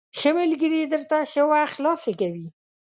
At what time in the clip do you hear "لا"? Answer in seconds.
1.83-1.93